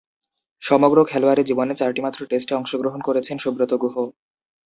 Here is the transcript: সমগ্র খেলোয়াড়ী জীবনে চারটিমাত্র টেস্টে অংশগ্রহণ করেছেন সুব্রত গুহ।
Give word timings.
সমগ্র 0.61 0.97
খেলোয়াড়ী 1.05 1.43
জীবনে 1.43 1.73
চারটিমাত্র 1.75 2.19
টেস্টে 2.25 2.53
অংশগ্রহণ 2.55 2.99
করেছেন 3.01 3.35
সুব্রত 3.37 3.71
গুহ। 3.83 3.95